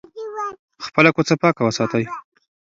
خپله 0.85 1.09
کوڅه 1.15 1.35
پاکه 1.41 1.61
وساتئ. 1.65 2.03